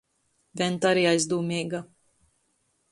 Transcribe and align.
Venta 0.61 0.89
ari 0.93 1.03
aizdūmeiga. 1.11 1.85